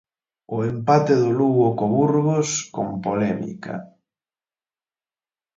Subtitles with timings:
[0.55, 3.75] E empate do Lugo co Burgos con polémica.